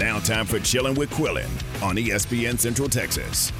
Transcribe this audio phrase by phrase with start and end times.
[0.00, 1.50] Now, time for Chilling with Quillin
[1.82, 3.52] on ESPN Central Texas.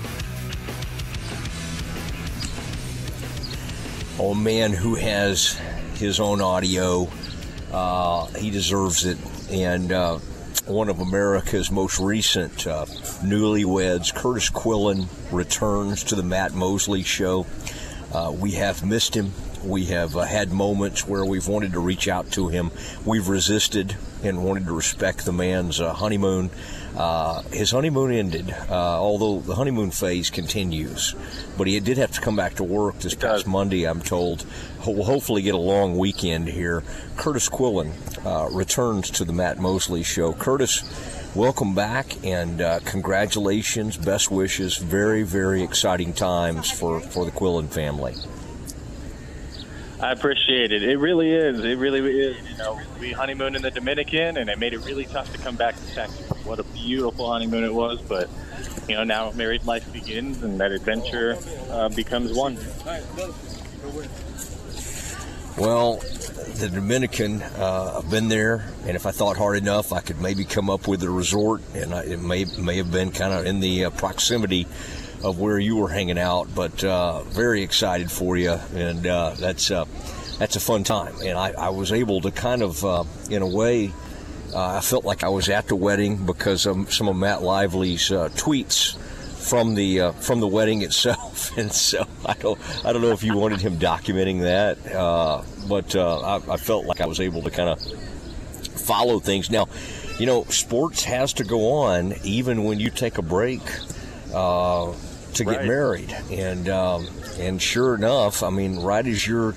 [4.19, 5.61] Oh, man who has
[5.97, 7.07] his own audio,
[7.71, 9.19] uh, he deserves it.
[9.51, 10.17] And uh,
[10.65, 12.87] one of America's most recent uh,
[13.23, 17.45] newlyweds, Kurtis Quillin, returns to the Matt Mosley Show.
[18.15, 19.35] Uh, we have missed him.
[19.65, 22.71] We have uh, had moments where we've wanted to reach out to him.
[23.05, 26.51] We've resisted and wanted to respect the man's uh, honeymoon.
[26.97, 31.15] Uh, his honeymoon ended, uh, although the honeymoon phase continues.
[31.57, 34.45] But he did have to come back to work this past Monday, I'm told.
[34.87, 36.83] We'll hopefully get a long weekend here.
[37.17, 37.93] Kurtis Quillin
[38.25, 40.33] uh, returns to the Matt Mosley Show.
[40.33, 40.83] Kurtis,
[41.37, 44.79] welcome back and uh, congratulations, best wishes.
[44.79, 48.15] Very, very exciting times for, for the Quillin family.
[50.03, 50.83] I appreciate it.
[50.83, 51.63] It really is.
[51.63, 52.51] It really is.
[52.51, 55.57] You know, we honeymooned in the Dominican, and it made it really tough to come
[55.57, 56.27] back to Texas.
[56.45, 58.31] What a beautiful honeymoon it was, but
[58.89, 61.37] you know, now married life begins, and that adventure
[61.71, 62.57] uh, becomes one.
[65.59, 70.21] Well, the Dominican, uh, I've been there, and if I thought hard enough, I could
[70.21, 73.45] maybe come up with a resort, and I, it may may have been kind of
[73.45, 74.67] in the uh, proximity
[75.23, 76.49] of where you were hanging out.
[76.55, 79.85] But uh, very excited for you, and uh, that's uh,
[80.39, 81.15] that's a fun time.
[81.25, 83.93] And I, I was able to kind of, uh, in a way,
[84.55, 88.11] uh, I felt like I was at the wedding because of some of Matt Lively's
[88.11, 91.57] uh, tweets from the from the wedding itself.
[91.57, 94.79] And so I don't I don't know if you wanted him documenting that,
[95.69, 97.81] but I, I felt like I was able to kind of
[98.81, 99.67] follow things now
[100.21, 103.63] you know, sports has to go on even when you take a break.
[104.35, 104.93] Uh,
[105.35, 105.59] to right.
[105.59, 109.55] get married, and um, and sure enough, I mean, right as you're,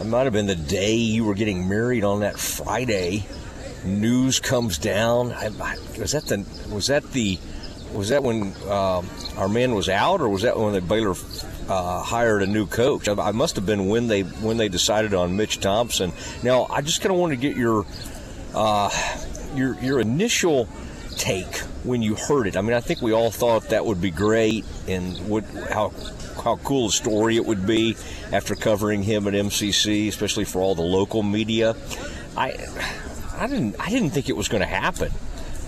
[0.00, 3.26] it might have been the day you were getting married on that Friday.
[3.84, 5.32] News comes down.
[5.32, 7.38] I, I, was that the was that the
[7.92, 11.14] was that when um, our man was out, or was that when the Baylor
[11.68, 13.08] uh, hired a new coach?
[13.08, 16.12] I, I, must have been when they when they decided on Mitch Thompson.
[16.42, 17.86] Now, I just kind of want to get your
[18.54, 18.90] uh,
[19.54, 20.68] your your initial
[21.14, 22.56] take when you heard it?
[22.56, 25.92] I mean, I think we all thought that would be great, and would how
[26.42, 27.96] how cool a story it would be
[28.32, 31.74] after covering him at MCC, especially for all the local media.
[32.36, 32.56] I
[33.36, 35.12] I didn't I didn't think it was going to happen,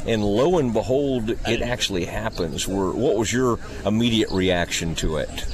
[0.07, 2.67] and lo and behold, it actually happens.
[2.69, 5.47] Where what was your immediate reaction to it?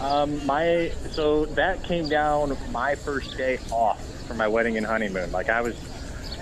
[0.00, 5.30] Um, my so that came down my first day off for my wedding and honeymoon.
[5.30, 5.76] Like I was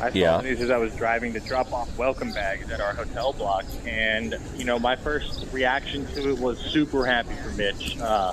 [0.00, 0.36] I saw yeah.
[0.38, 3.66] the news as I was driving to drop off welcome bags at our hotel block,
[3.84, 7.98] and you know my first reaction to it was super happy for Mitch.
[8.00, 8.32] Uh,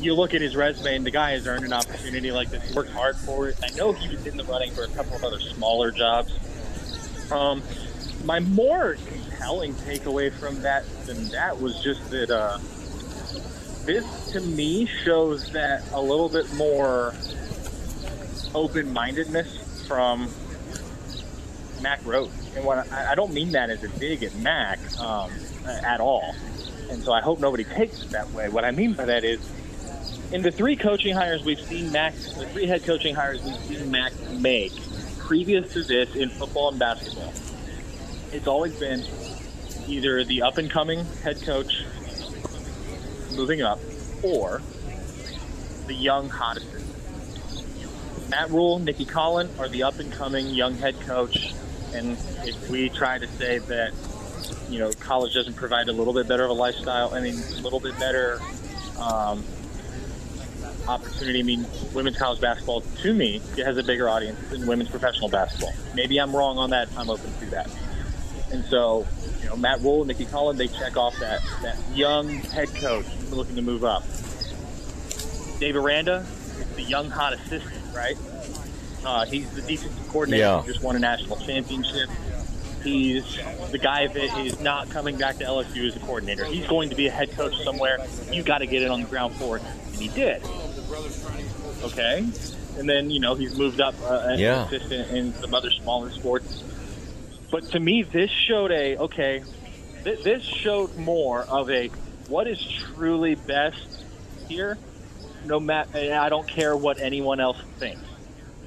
[0.00, 2.68] you look at his resume, and the guy has earned an opportunity like this.
[2.68, 3.58] He worked hard for it.
[3.62, 6.32] I know he was in the running for a couple of other smaller jobs.
[7.30, 7.62] Um,
[8.24, 12.58] my more compelling takeaway from that than that was just that uh,
[13.84, 17.14] this, to me, shows that a little bit more
[18.54, 20.28] open-mindedness from
[21.84, 22.56] Mack Rhoades.
[22.56, 25.30] And what I, I don't mean that as a dig at Mack um,
[25.66, 26.34] at all.
[26.90, 28.48] And so I hope nobody takes it that way.
[28.48, 29.38] What I mean by that is,
[30.32, 33.90] in the three coaching hires we've seen Mack, the three head coaching hires we've seen
[33.90, 34.72] Mack make
[35.18, 37.32] previous to this in football and basketball,
[38.32, 39.04] it's always been
[39.86, 41.84] either the up and coming head coach
[43.36, 43.78] moving up
[44.22, 44.62] or
[45.86, 48.30] the young hot assistant.
[48.30, 51.52] Matt Rhule, Nicki Collen are the up and coming young head coach
[51.94, 53.92] and if we try to say that,
[54.68, 57.60] you know, college doesn't provide a little bit better of a lifestyle, I mean, a
[57.60, 58.40] little bit better
[58.98, 59.44] um,
[60.88, 61.40] opportunity.
[61.40, 65.72] I mean, women's college basketball, to me, has a bigger audience than women's professional basketball.
[65.94, 66.88] Maybe I'm wrong on that.
[66.96, 67.70] I'm open to that.
[68.50, 69.06] And so,
[69.42, 73.56] you know, Matt Rhule, Nicki Collen, they check off that, that young head coach looking
[73.56, 74.04] to move up.
[75.58, 76.26] Dave Aranda,
[76.76, 78.16] the young hot assistant, right?
[79.04, 80.60] Uh, he's the defensive coordinator yeah.
[80.60, 82.08] who just won a national championship.
[82.82, 83.38] He's
[83.70, 86.44] the guy that is not coming back to LSU as a coordinator.
[86.44, 87.98] He's going to be a head coach somewhere.
[88.30, 90.42] You got to get it on the ground floor, and he did.
[91.82, 92.26] Okay,
[92.78, 94.66] and then you know he's moved up uh, as yeah.
[94.66, 96.62] an assistant in some other smaller sports.
[97.50, 99.42] But to me, this showed a okay.
[100.04, 101.88] Th- this showed more of a
[102.28, 104.04] what is truly best
[104.48, 104.76] here.
[105.46, 108.00] No matter, I don't care what anyone else thinks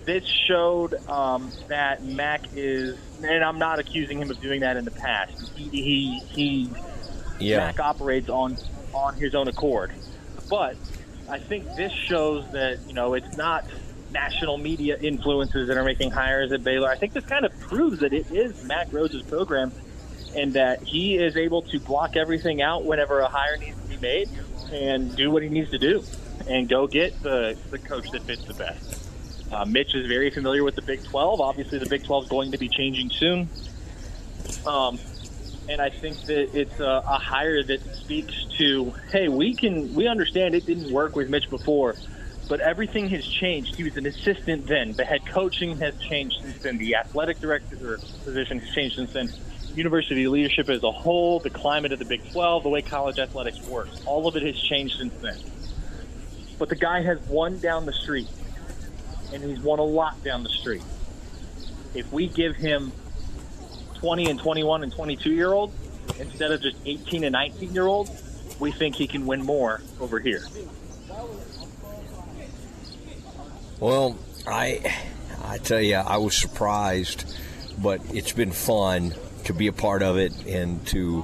[0.07, 4.85] this showed um, that Mack is, and I'm not accusing him of doing that in
[4.85, 5.51] the past.
[5.53, 6.69] He he, he
[7.39, 7.57] yeah.
[7.57, 8.57] Mack operates on
[8.93, 9.91] on his own accord,
[10.49, 10.77] but
[11.29, 13.65] I think this shows that you know it's not
[14.13, 16.89] national media influences that are making hires at Baylor.
[16.89, 19.73] I think this kind of proves that it is Mack Rhoades' program
[20.33, 23.97] and that he is able to block everything out whenever a hire needs to be
[23.97, 24.29] made
[24.71, 26.01] and do what he needs to do
[26.47, 28.96] and go get the, the coach that fits the best.
[29.51, 31.39] Uh, Mitch is very familiar with the Big 12.
[31.39, 33.49] Obviously, the Big 12 is going to be changing soon.
[34.65, 34.99] Um,
[35.69, 40.07] and I think that it's a, a hire that speaks to, hey, we can we
[40.07, 41.95] understand it didn't work with Mitch before,
[42.47, 43.75] but everything has changed.
[43.75, 44.93] He was an assistant then.
[44.93, 46.77] The head coaching has changed since then.
[46.77, 49.29] The athletic director position has changed since then.
[49.75, 53.61] University leadership as a whole, the climate of the Big 12, the way college athletics
[53.67, 55.37] works, all of it has changed since then.
[56.57, 58.27] But the guy has won down the street,
[59.33, 60.83] and he's won a lot down the street.
[61.93, 62.91] If we give him
[63.95, 65.73] 20 and 21 and 22 year olds
[66.19, 68.11] instead of just 18 and 19 year olds,
[68.59, 70.43] we think he can win more over here.
[73.79, 74.95] Well, I
[75.43, 77.25] I tell you, I was surprised,
[77.81, 79.13] but it's been fun
[79.45, 81.23] to be a part of it and to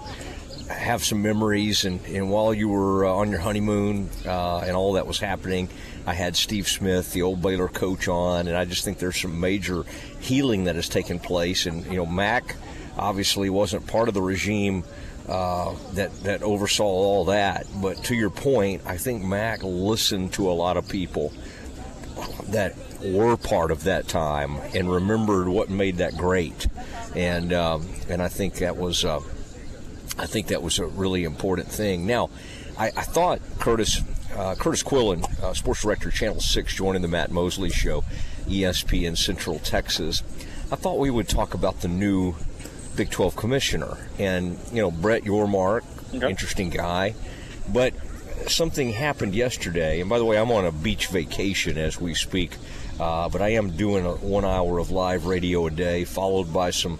[0.69, 1.83] have some memories.
[1.85, 5.69] And, and while you were uh, on your honeymoon uh, and all that was happening,
[6.05, 9.39] I had Steve Smith, the old Baylor coach, on, and I just think there's some
[9.39, 9.83] major
[10.19, 11.65] healing that has taken place.
[11.65, 12.55] And you know, Mack
[12.97, 14.83] obviously wasn't part of the regime.
[15.27, 20.49] Uh, that that oversaw all that, but to your point, I think Mack listened to
[20.49, 21.31] a lot of people
[22.49, 26.67] that were part of that time and remembered what made that great,
[27.15, 29.21] and um, and I think that was uh,
[30.17, 32.05] I think that was a really important thing.
[32.05, 32.29] Now,
[32.77, 34.01] I, I thought Kurtis
[34.35, 38.03] uh, Kurtis Quillin, uh, sports director, Channel Six, joining the Matt Mosley Show,
[38.45, 40.23] ESPN Central Texas.
[40.71, 42.35] I thought we would talk about the new
[42.95, 45.81] Big 12 commissioner, and you know Brett Yormark,
[46.15, 46.29] okay.
[46.29, 47.15] interesting guy,
[47.71, 47.93] but
[48.47, 49.99] something happened yesterday.
[50.01, 52.51] And by the way, I'm on a beach vacation as we speak,
[52.99, 56.69] uh, but I am doing a, one hour of live radio a day, followed by
[56.69, 56.99] some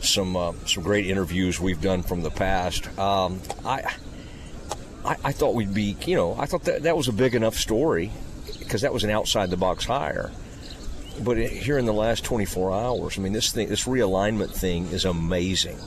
[0.00, 2.86] some uh, some great interviews we've done from the past.
[2.98, 3.94] Um, I,
[5.04, 7.56] I, I thought we'd be, you know, I thought that that was a big enough
[7.56, 8.10] story
[8.58, 10.30] because that was an outside the box hire.
[11.22, 15.04] But here in the last 24 hours, I mean, this thing, this realignment thing is
[15.04, 15.78] amazing.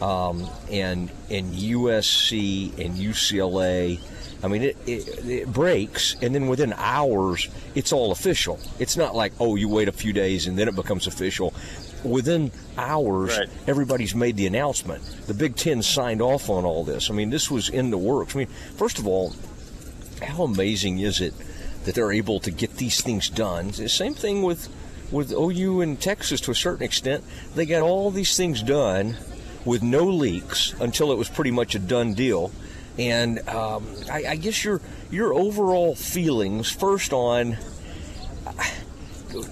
[0.00, 4.00] Um, and and USC and UCLA
[4.42, 8.58] I mean, it, it, it, breaks, and then within hours, it's all official.
[8.78, 11.52] It's not like, oh, you wait a few days and then it becomes official.
[12.04, 13.48] Within hours, right.
[13.66, 15.02] everybody's made the announcement.
[15.26, 17.10] The Big Ten signed off on all this.
[17.10, 18.34] I mean, this was in the works.
[18.34, 19.34] I mean, first of all,
[20.22, 21.34] how amazing is it
[21.84, 23.68] that they're able to get these things done?
[23.68, 24.68] The same thing with
[25.10, 27.24] with OU and Texas to a certain extent.
[27.54, 29.16] They got all these things done
[29.64, 32.52] with no leaks until it was pretty much a done deal
[32.98, 34.80] and um, I, I, guess your
[35.10, 37.56] your overall feelings first on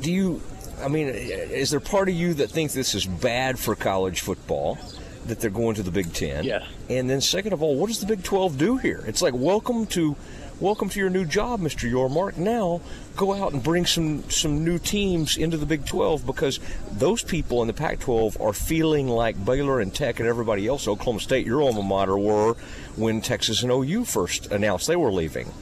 [0.01, 0.43] do you
[0.83, 4.79] I mean is there part of you that thinks this is bad for college football
[5.27, 6.45] that they're going to the Big Ten?
[6.45, 6.65] Yes.
[6.89, 9.05] And then second of all, what does the Big Twelve do here?
[9.07, 10.17] It's like welcome to
[10.61, 11.91] welcome to your new job, Mr.
[11.91, 12.37] Yormark.
[12.37, 12.81] Now
[13.17, 16.61] go out and bring some some new teams into the Big 12 because
[16.93, 21.21] those people in the Pac-12 are feeling like Baylor and Tech and everybody else, Oklahoma
[21.21, 22.55] State, your alma mater, were
[22.97, 25.53] when Texas and OU first announced they were leaving.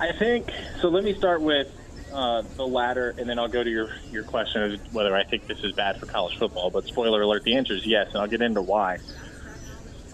[0.00, 0.50] I think
[0.80, 0.88] so.
[0.88, 1.68] Let me start with
[2.12, 5.46] uh, the latter, and then I'll go to your your question of whether I think
[5.46, 6.70] this is bad for college football.
[6.70, 8.98] But spoiler alert, the answer is yes, and I'll get into why.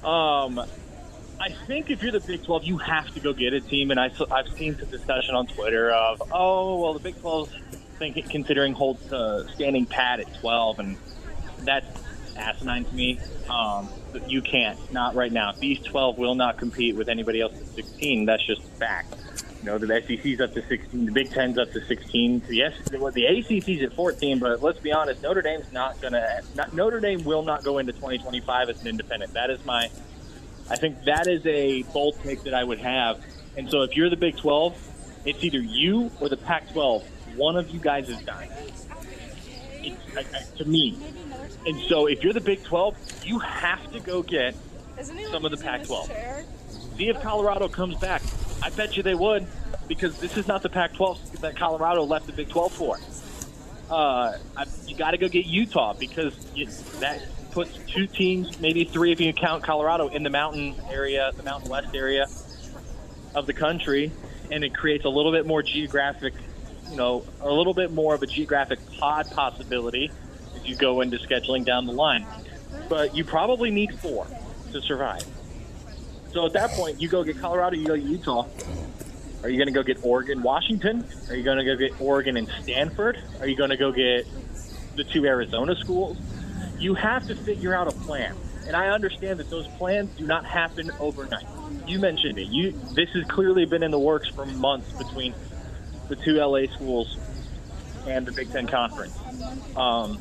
[0.04, 0.60] Um,
[1.38, 3.90] I think if you're the Big 12, you have to go get a team.
[3.90, 7.52] And I, I've seen some discussion on Twitter of, oh, well, the Big 12
[7.98, 10.96] thinking considering hold uh, standing pat at 12, and
[11.60, 11.86] that's
[12.36, 13.18] asinine to me.
[13.48, 13.88] Um,
[14.26, 15.52] you can't, not right now.
[15.52, 18.24] These 12 will not compete with anybody else at 16.
[18.24, 19.14] That's just fact.
[19.66, 22.42] Know, the SEC's up to 16, the Big Ten's up to 16.
[22.48, 26.42] Yes, well, the ACC's at 14, but let's be honest, Notre Dame's not going to.
[26.72, 29.32] Notre Dame will not go into 2025 as an independent.
[29.34, 29.90] That is my
[30.68, 33.24] I think that is a bold take that I would have.
[33.56, 37.04] And so if you're the Big 12, it's either you or the Pac 12.
[37.36, 38.50] One of you guys is dying.
[40.56, 40.98] to me.
[41.66, 44.56] And so if you're the Big 12, you have to go get
[45.30, 46.10] some of the Pac 12.
[46.96, 48.22] See if Colorado comes back.
[48.62, 49.46] I bet you they would
[49.88, 52.98] because this is not the Pac 12 that Colorado left the Big 12 for.
[53.90, 54.36] Uh,
[54.86, 56.66] you got to go get Utah because you,
[57.00, 57.22] that
[57.52, 61.70] puts two teams, maybe three if you count Colorado, in the mountain area, the Mountain
[61.70, 62.26] West area
[63.34, 64.10] of the country,
[64.50, 66.34] and it creates a little bit more geographic,
[66.90, 70.10] you know, a little bit more of a geographic pod possibility
[70.56, 72.26] as you go into scheduling down the line.
[72.88, 74.26] But you probably need four
[74.72, 75.24] to survive.
[76.36, 78.46] So at that point, you go get Colorado, you go get Utah,
[79.42, 81.02] Are you going to go get Oregon, Washington?
[81.30, 83.18] Are you going to go get Oregon and Stanford?
[83.40, 84.26] Are you going to go get
[84.96, 86.18] the two Arizona schools?
[86.78, 88.36] You have to figure out a plan.
[88.66, 91.46] And I understand that those plans do not happen overnight.
[91.86, 92.48] You mentioned it.
[92.48, 95.32] You this has clearly been in the works for months between
[96.08, 97.16] the two LA schools
[98.06, 99.16] and the Big Ten Conference.
[99.74, 100.18] Um,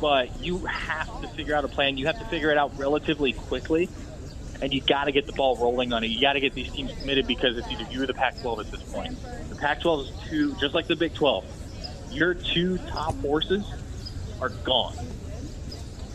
[0.00, 1.98] but you have to figure out a plan.
[1.98, 3.88] You have to figure it out relatively quickly,
[4.60, 6.08] and you got to get the ball rolling on it.
[6.08, 8.70] You got to get these teams committed because it's either you or the Pac-12 at
[8.70, 9.16] this point.
[9.50, 11.44] The Pac-12 is two, just like the Big 12.
[12.12, 13.64] Your two top horses
[14.40, 14.96] are gone.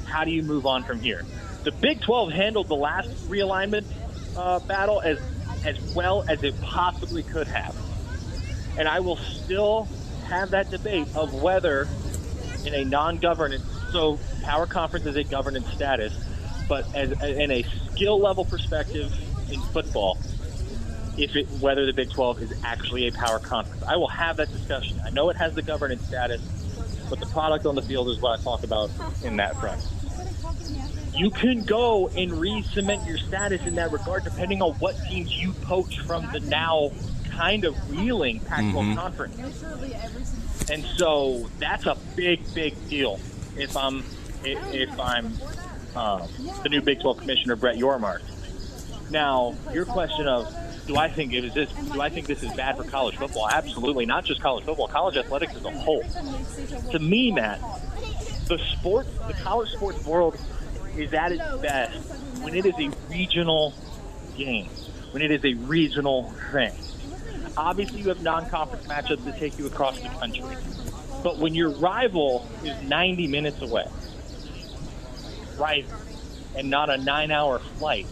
[0.05, 1.24] How do you move on from here?
[1.63, 3.86] The Big 12 handled the last realignment
[4.36, 5.19] uh, battle as
[5.65, 7.75] as well as it possibly could have,
[8.77, 9.89] and I will still
[10.29, 11.89] have that debate of whether
[12.65, 16.13] in a non-governance, so power conference is a governance status,
[16.69, 19.11] but as, in a skill level perspective
[19.51, 20.17] in football,
[21.17, 23.83] if it whether the Big 12 is actually a power conference.
[23.83, 25.01] I will have that discussion.
[25.03, 26.41] I know it has the governance status,
[27.09, 28.89] but the product on the field is what I talk about
[29.23, 29.81] in that front.
[31.13, 35.51] You can go and re-cement your status in that regard, depending on what teams you
[35.51, 36.91] poach from the now
[37.31, 38.95] kind of reeling Pac-12 Mhm.
[38.95, 40.69] conference.
[40.69, 43.19] And so that's a big, big deal.
[43.57, 44.05] If I'm
[44.45, 45.33] if if I'm
[45.96, 46.27] uh,
[46.63, 48.22] the new Big 12 commissioner, Brett Yormark.
[49.12, 50.53] Now, your question of
[50.89, 53.48] do I think is this do I think this is bad for college football?
[53.48, 56.03] Absolutely, not just college football, college athletics as a whole.
[56.91, 57.62] To me, Matt,
[58.48, 60.36] the sports, the college sports world
[60.98, 61.96] is at its best
[62.41, 63.74] when it is a regional
[64.36, 64.69] game,
[65.12, 66.74] when it is a regional thing.
[67.55, 70.55] Obviously, you have non-conference matchups that take you across the country,
[71.24, 73.86] but when your rival is 90 minutes away,
[75.60, 75.86] right,
[76.56, 78.08] and not a nine-hour flight,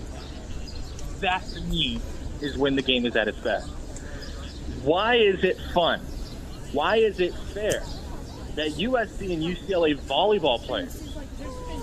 [1.20, 2.00] that to me
[2.42, 3.68] is when the game is at its best.
[4.84, 6.02] Why is it fun?
[6.72, 7.84] Why is it fair
[8.56, 11.02] that USC and UCLA volleyball players,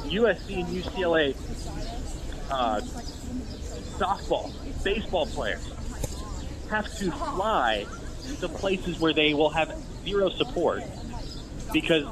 [0.05, 1.35] USC and UCLA
[2.51, 2.81] uh,
[3.99, 4.53] softball,
[4.85, 5.63] baseball players
[6.71, 7.87] have to fly
[8.41, 10.83] to places where they will have zero support
[11.73, 12.05] because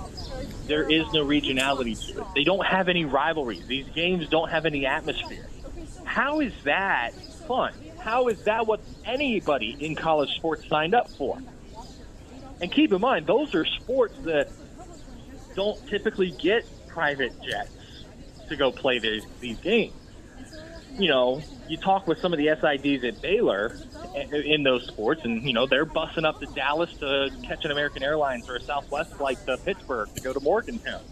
[0.67, 2.27] there is no regionality to it.
[2.35, 3.67] They don't have any rivalries.
[3.67, 5.47] These games don't have any atmosphere.
[6.05, 7.15] How is that
[7.47, 7.73] fun?
[7.99, 11.39] How is that what anybody in college sports signed up for?
[12.61, 14.49] And keep in mind, those are sports that
[15.55, 17.73] don't typically get private jets
[18.49, 19.95] to go play these, these games.
[20.99, 23.77] You know, you talk with some of the SIDs at Baylor
[24.15, 28.03] in those sports, and, you know, they're bussing up to Dallas to catch an American
[28.03, 31.03] Airlines or a Southwest flight to Pittsburgh to go to Morgantown.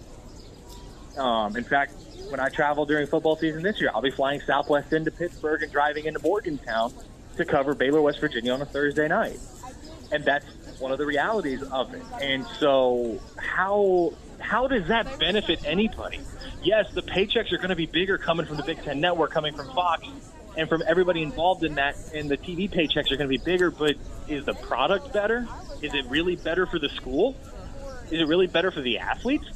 [1.16, 1.94] Um, in fact,
[2.28, 5.72] when I travel during football season this year, I'll be flying Southwest into Pittsburgh and
[5.72, 6.92] driving into Morgantown
[7.36, 9.38] to cover Baylor, West Virginia on a Thursday night.
[10.12, 10.46] And that's
[10.78, 12.02] one of the realities of it.
[12.20, 16.20] And so, how how does that benefit anybody?
[16.62, 19.54] Yes, the paychecks are going to be bigger coming from the Big Ten Network, coming
[19.54, 20.06] from Fox,
[20.60, 21.96] and from everybody involved in that.
[22.14, 23.70] And the TV paychecks are going to be bigger.
[23.70, 23.96] But
[24.28, 25.48] is the product better?
[25.80, 27.34] Is it really better for the school?
[28.10, 29.46] Is it really better for the athletes?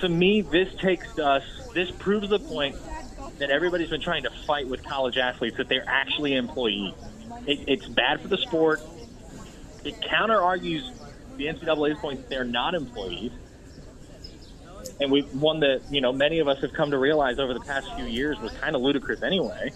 [0.00, 1.42] To me, this takes us.
[1.72, 2.76] This proves the point
[3.38, 6.92] that everybody's been trying to fight with college athletes that they're actually employees.
[7.46, 8.82] It, it's bad for the sport.
[9.84, 10.90] It counter argues
[11.38, 13.32] the NCAA's point that they're not employees.
[15.00, 17.60] And we one that you know many of us have come to realize over the
[17.60, 19.72] past few years was kind of ludicrous anyway.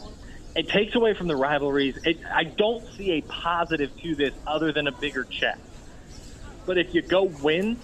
[0.56, 1.96] It takes away from the rivalries.
[2.04, 5.58] It, I don't see a positive to this other than a bigger check.
[6.64, 7.76] But if you go win,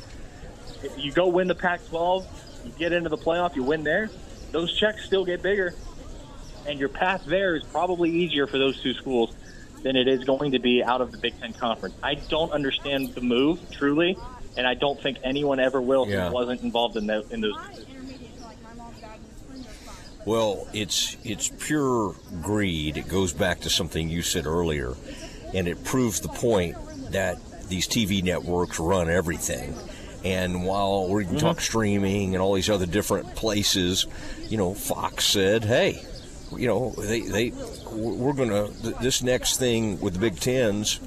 [0.83, 2.27] if you go win the Pac-12,
[2.65, 4.09] you get into the playoff, you win there,
[4.53, 5.75] those checks still get bigger,
[6.67, 9.35] and your path there is probably easier for those two schools
[9.83, 11.95] than it is going to be out of the Big Ten Conference.
[12.03, 14.17] I don't understand the move truly,
[14.57, 16.29] and I don't think anyone ever will Yeah.
[16.29, 17.57] who wasn't involved in, the, in those.
[17.69, 17.87] decisions.
[20.27, 22.99] Well, it's it's pure greed.
[22.99, 24.95] It goes back to something you said earlier,
[25.55, 26.77] and it proves the point
[27.13, 29.75] that these TV networks run everything.
[30.23, 31.63] And while we can talk mm-hmm.
[31.63, 34.07] streaming and all these other different places,
[34.49, 36.03] you know, Fox said, "Hey,
[36.55, 37.53] you know, they they
[37.91, 40.99] we're going to this next thing with the Big Ten's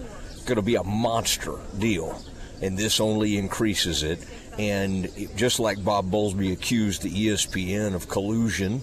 [0.45, 2.19] going to be a monster deal,
[2.61, 4.25] and this only increases it."
[4.57, 8.81] And just like Bob Bowlesby accused the ESPN of collusion,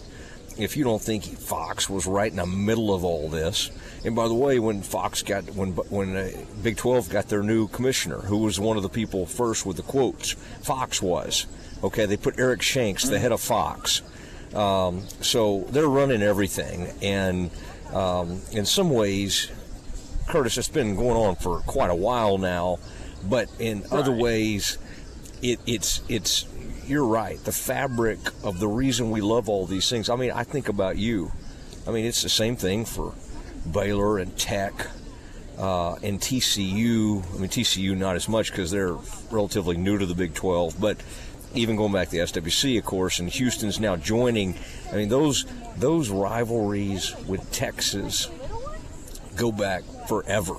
[0.62, 3.70] if you don't think Fox was right in the middle of all this,
[4.04, 6.30] and by the way, when Fox got when when uh,
[6.62, 9.82] Big 12 got their new commissioner, who was one of the people first with the
[9.82, 11.46] quotes, Fox was.
[11.82, 12.06] Okay.
[12.06, 14.02] They put Eric Shanks, the head of Fox,
[14.54, 17.50] um, so they're running everything, and
[17.92, 19.50] um, in some ways,
[20.28, 22.78] Kurtis, it's been going on for quite a while now,
[23.24, 24.78] but in other ways,
[25.42, 26.46] it, it's it's
[26.90, 27.42] you're right.
[27.44, 30.10] The fabric of the reason we love all these things.
[30.10, 31.30] I mean, I think about you.
[31.86, 33.14] I mean, it's the same thing for
[33.72, 34.74] Baylor and Tech
[35.56, 37.24] uh, and TCU.
[37.34, 38.96] I mean, TCU not as much because they're
[39.30, 41.00] relatively new to the Big 12, but
[41.54, 44.54] even going back to the SWC, of course, and Houston's now joining.
[44.92, 48.28] I mean, those those rivalries with Texas
[49.36, 50.56] go back forever.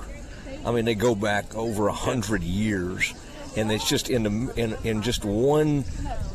[0.66, 3.14] I mean, they go back over a hundred years,
[3.56, 5.86] and it's just in the in, in just one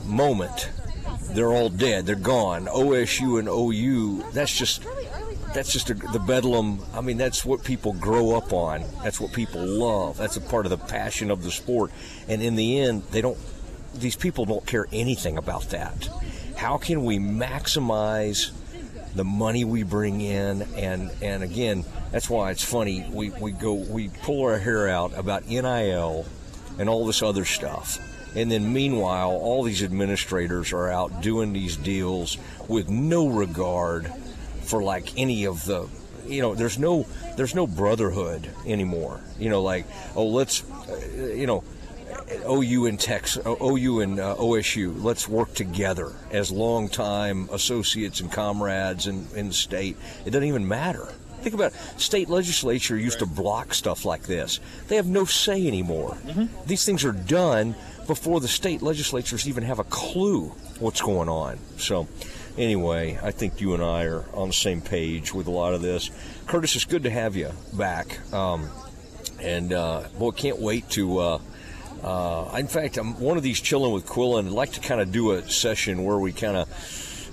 [0.04, 0.70] moment,
[1.30, 2.06] they're all dead.
[2.06, 2.66] They're gone.
[2.66, 4.30] OSU and OU.
[4.32, 4.82] That's just
[5.54, 6.80] that's just a, the bedlam.
[6.94, 8.85] I mean, that's what people grow up on.
[9.02, 10.18] That's what people love.
[10.18, 11.90] That's a part of the passion of the sport.
[12.28, 13.38] And in the end, they don't.
[13.94, 16.08] These people don't care anything about that.
[16.56, 18.50] How can we maximize
[19.14, 20.62] the money we bring in?
[20.76, 23.06] And and again, that's why it's funny.
[23.11, 26.26] We we go we pull our hair out about NIL
[26.78, 27.99] and all this other stuff.
[28.35, 32.37] And then meanwhile, all these administrators are out doing these deals
[32.68, 34.12] with no regard
[34.62, 35.88] for like any of the
[36.26, 37.06] you know there's no
[37.37, 39.21] there's no brotherhood anymore.
[39.38, 41.64] You know like oh let's uh, you know
[42.49, 49.06] OU and Tex OU and uh, OSU let's work together as longtime associates and comrades
[49.06, 49.97] in, in the state.
[50.25, 51.09] It doesn't even matter
[51.50, 52.00] think about it.
[52.00, 56.17] state legislature used to block stuff like this they have no say anymore
[56.67, 57.75] these things are done
[58.07, 60.49] before the state legislatures even have a clue
[60.81, 62.07] what's going on so
[62.59, 65.83] anyway, I think you and I are on the same page with a lot of
[65.83, 66.11] this.
[66.47, 68.19] Kurtis, it's good to have you back.
[68.33, 68.71] Um,
[69.41, 71.19] and uh, boy, can't wait to.
[71.19, 71.38] Uh,
[72.03, 74.47] uh, in fact, I'm one of these chilling with Quillin.
[74.47, 76.69] I'd like to kind of do a session where we kind of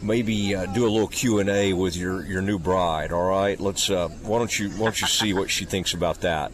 [0.04, 3.12] maybe uh, do a little Q and A with your, your new bride.
[3.12, 3.90] All right, let's.
[3.90, 6.52] Uh, why don't you Why don't you see what she thinks about that?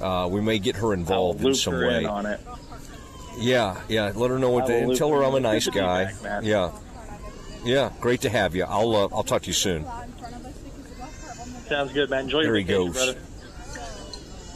[0.00, 1.98] Uh, we may get her involved in some her way.
[1.98, 2.40] in on it.
[3.38, 4.12] Yeah, yeah.
[4.14, 4.66] Let her know what.
[4.66, 6.12] The, and tell her I'm a nice guy.
[6.22, 6.70] back, yeah,
[7.64, 7.90] yeah.
[8.00, 8.64] Great to have you.
[8.64, 9.86] I'll uh, I'll talk to you soon.
[11.68, 12.24] Sounds good, man.
[12.24, 12.94] Enjoy your There he vacation, goes.
[12.94, 13.18] brother.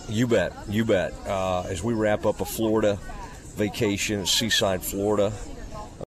[0.08, 1.14] You bet, you bet.
[1.26, 2.98] Uh, as we wrap up a Florida
[3.56, 5.32] vacation, Seaside, Florida,